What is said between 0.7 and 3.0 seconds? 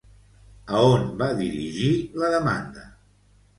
A on va dirigir la demanda?